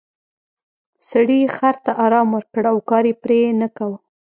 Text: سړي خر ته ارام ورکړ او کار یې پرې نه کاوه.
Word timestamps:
سړي 1.09 1.39
خر 1.55 1.75
ته 1.83 1.91
ارام 2.05 2.27
ورکړ 2.37 2.63
او 2.71 2.77
کار 2.89 3.03
یې 3.09 3.15
پرې 3.23 3.39
نه 3.61 3.67
کاوه. 3.75 3.97